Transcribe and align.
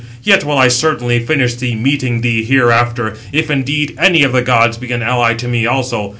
Yet 0.23 0.43
will 0.43 0.57
I 0.57 0.67
certainly 0.67 1.19
finish 1.23 1.53
thee, 1.53 1.75
meeting 1.75 2.21
thee 2.21 2.43
hereafter, 2.43 3.17
if 3.31 3.51
indeed 3.51 3.95
any 3.99 4.23
of 4.23 4.33
the 4.33 4.41
gods 4.41 4.75
be 4.77 4.91
an 4.91 5.03
ally 5.03 5.35
to 5.35 5.47
me 5.47 5.67
also. 5.67 6.09